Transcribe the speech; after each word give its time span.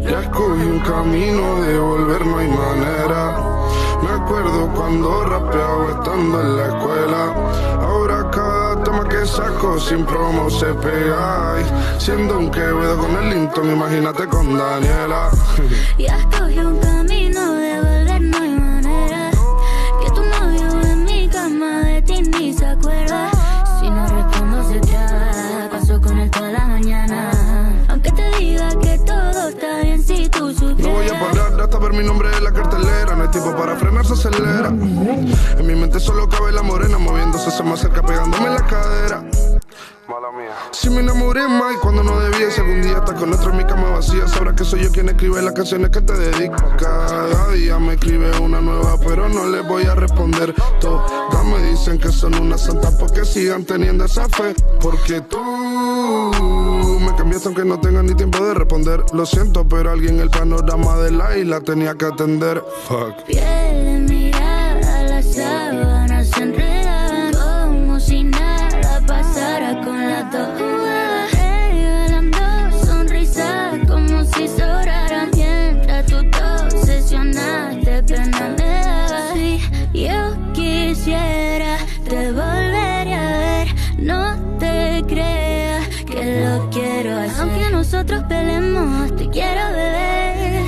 Ya 0.00 0.20
escogí 0.20 0.62
un 0.62 0.80
camino 0.80 1.60
de 1.62 1.78
volver, 1.78 2.24
no 2.26 2.38
hay 2.38 2.48
manera. 2.48 3.56
Me 4.02 4.10
acuerdo 4.10 4.70
cuando 4.74 5.24
rapeaba 5.24 5.90
estando 5.90 6.40
en 6.40 6.56
la 6.56 6.66
escuela. 6.68 7.34
Ahora 7.82 8.30
cada 8.30 8.82
tema 8.84 9.08
que 9.08 9.26
saco 9.26 9.78
sin 9.78 10.04
promo 10.04 10.48
se 10.48 10.66
pega. 10.74 11.54
Siendo 11.98 12.38
un 12.38 12.50
quevedo 12.50 12.98
con 12.98 13.16
el 13.16 13.30
Linton, 13.30 13.72
imagínate 13.72 14.26
con 14.26 14.56
Daniela. 14.56 15.30
Ya 15.98 16.18
escogí 16.18 16.58
un 16.58 16.78
camino 16.78 17.52
de 17.52 17.80
volver, 17.80 17.85
No 30.54 30.90
voy 30.90 31.08
a 31.08 31.18
parar 31.18 31.60
hasta 31.60 31.78
ver 31.78 31.92
mi 31.92 32.04
nombre 32.04 32.28
en 32.36 32.44
la 32.44 32.52
cartelera. 32.52 33.16
No 33.16 33.24
hay 33.24 33.28
tiempo 33.30 33.56
para 33.56 33.76
frenar, 33.76 34.06
se 34.06 34.12
acelera. 34.12 34.68
En 34.68 35.66
mi 35.66 35.74
mente 35.74 35.98
solo 35.98 36.28
cabe 36.28 36.52
la 36.52 36.62
morena 36.62 36.98
moviéndose, 36.98 37.50
se 37.50 37.62
me 37.64 37.72
acerca 37.72 38.02
pegándome 38.02 38.46
en 38.46 38.54
la 38.54 38.66
cadera. 38.66 39.24
Mala 40.08 40.30
mía. 40.30 40.54
Si 40.70 40.88
me 40.88 41.00
enamoré 41.00 41.48
más 41.48 41.74
y 41.74 41.78
cuando 41.78 42.04
no 42.04 42.20
debía, 42.20 42.48
si 42.52 42.60
algún 42.60 42.80
día 42.80 42.98
estás 42.98 43.18
con 43.18 43.32
otro 43.32 43.50
en 43.50 43.56
mi 43.56 43.64
cama 43.64 43.90
vacía, 43.90 44.28
sabrás 44.28 44.54
que 44.54 44.64
soy 44.64 44.84
yo 44.84 44.92
quien 44.92 45.08
escribe 45.08 45.42
las 45.42 45.52
canciones 45.52 45.90
que 45.90 46.00
te 46.00 46.12
dedico. 46.12 46.56
Cada 46.78 47.50
día 47.50 47.76
me 47.80 47.94
escribe 47.94 48.30
una 48.38 48.60
nueva, 48.60 48.96
pero 49.04 49.28
no 49.28 49.46
le 49.46 49.62
voy 49.62 49.84
a 49.86 49.96
responder. 49.96 50.54
Todas 50.80 51.44
me 51.44 51.58
dicen 51.70 51.98
que 51.98 52.12
son 52.12 52.36
unas 52.36 52.60
santas 52.60 52.94
porque 53.00 53.24
sigan 53.24 53.64
teniendo 53.64 54.04
esa 54.04 54.28
fe. 54.28 54.54
Porque 54.80 55.22
tú 55.22 55.38
cambiaste 57.16 57.48
aunque 57.48 57.64
no 57.64 57.80
tenga 57.80 58.02
ni 58.02 58.14
tiempo 58.14 58.44
de 58.44 58.54
responder. 58.54 59.02
Lo 59.12 59.26
siento, 59.26 59.66
pero 59.66 59.90
alguien 59.90 60.20
el 60.20 60.30
panorama 60.30 60.96
de 60.98 61.10
la 61.10 61.36
isla 61.36 61.60
tenía 61.60 61.94
que 61.94 62.04
atender. 62.04 62.62
Fuck. 62.86 63.24
Piel 63.26 64.06
de 64.06 64.14
mirada, 64.14 65.02
las 65.04 65.34
sábanas 65.34 66.28
se 66.28 66.42
enredaban 66.42 67.32
como 67.32 67.98
si 68.00 68.22
nada 68.24 69.00
pasara 69.06 69.80
con 69.82 70.08
las 70.08 70.30
dos. 70.30 70.48
Regalando 71.32 72.38
sonrisas 72.84 73.78
como 73.88 74.24
si 74.24 74.48
sobraran 74.48 75.30
mientras 75.34 76.06
tú 76.06 76.16
te 76.30 76.42
obsesionaste, 76.42 78.02
pena 78.02 78.54
me 78.58 78.64
daba. 78.64 79.34
Yo 79.94 80.52
quisiera, 80.52 81.78
te 82.08 82.32
volvería 82.32 83.34
a 83.34 83.38
ver, 83.38 83.68
no 83.98 84.58
te 84.58 85.02
creas 85.08 85.45
que 86.16 86.40
lo 86.40 86.70
quiero. 86.70 87.12
Aunque 87.40 87.70
nosotros 87.70 88.22
peleemos, 88.28 89.14
te 89.16 89.28
quiero 89.28 89.62
beber. 89.72 90.64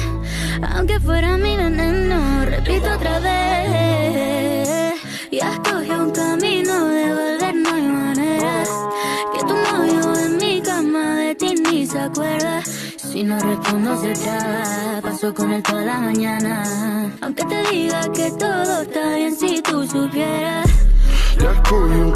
Aunque 0.75 1.01
fuera 1.01 1.37
mi 1.37 1.57
veneno, 1.57 2.45
repito 2.45 2.87
otra 2.95 3.19
vez. 3.21 4.95
Ya 5.33 5.53
escogí 5.53 5.91
un 5.91 6.11
camino 6.11 6.89
de 6.89 7.07
volver, 7.19 7.55
no 7.55 7.75
hay 7.75 7.83
manera. 7.83 8.65
Que 9.33 9.41
tu 9.41 9.55
novio 9.55 10.27
en 10.27 10.37
mi 10.37 10.61
cama 10.61 11.17
de 11.17 11.35
ti 11.35 11.55
ni 11.55 11.87
se 11.87 11.99
acuerda. 11.99 12.63
Si 12.97 13.23
no 13.25 13.39
respondo 13.39 14.01
se 14.01 14.13
traba, 14.13 15.01
paso 15.03 15.33
con 15.35 15.53
él 15.53 15.63
toda 15.63 15.83
la 15.83 15.99
mañana. 15.99 17.11
Aunque 17.23 17.45
te 17.45 17.63
diga 17.71 18.01
que 18.13 18.31
todo 18.33 18.83
está 18.83 19.15
bien 19.17 19.35
si 19.35 19.63
tú 19.63 19.87
supieras. 19.87 20.69
Ya 21.41 21.53
escogí 21.53 21.95
un 21.95 22.13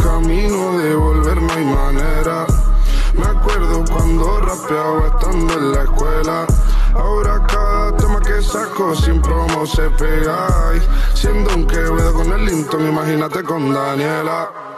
rapeaba 4.62 5.06
estando 5.08 5.55
en 5.55 5.72
la 5.72 5.82
escuela. 5.82 6.46
Ahora 6.94 7.46
cada 7.46 7.96
tema 7.96 8.20
que 8.20 8.42
saco 8.42 8.94
sin 8.94 9.20
promo 9.20 9.66
se 9.66 9.88
pega. 9.91 10.46
Y 10.77 11.16
siendo 11.16 11.54
un 11.54 11.66
quevedo 11.66 12.14
con 12.14 12.32
el 12.32 12.44
Linton, 12.44 12.88
imagínate 12.88 13.42
con 13.42 13.72
Daniela. 13.72 14.72